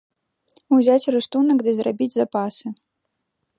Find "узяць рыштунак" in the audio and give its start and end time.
0.77-1.57